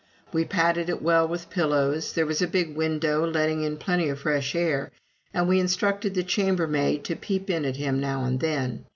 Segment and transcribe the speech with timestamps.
[0.33, 4.19] We padded it well with pillows, there was a big window letting in plenty of
[4.19, 4.89] fresh air,
[5.31, 8.85] and we instructed the chambermaid to peep at him now and then.